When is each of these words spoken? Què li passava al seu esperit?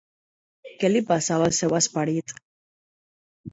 Què 0.83 0.89
li 0.91 1.01
passava 1.11 1.47
al 1.51 1.55
seu 1.59 1.77
esperit? 1.83 2.35